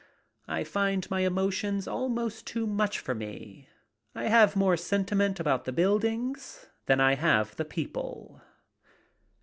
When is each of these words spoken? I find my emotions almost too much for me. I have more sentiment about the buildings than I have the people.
I 0.47 0.63
find 0.63 1.07
my 1.11 1.19
emotions 1.19 1.87
almost 1.87 2.47
too 2.47 2.65
much 2.65 2.97
for 2.97 3.13
me. 3.13 3.69
I 4.15 4.29
have 4.29 4.55
more 4.55 4.75
sentiment 4.75 5.39
about 5.39 5.65
the 5.65 5.71
buildings 5.71 6.65
than 6.87 6.99
I 6.99 7.13
have 7.13 7.55
the 7.55 7.65
people. 7.65 8.41